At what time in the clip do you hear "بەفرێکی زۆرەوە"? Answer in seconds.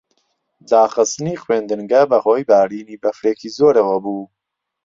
3.03-3.97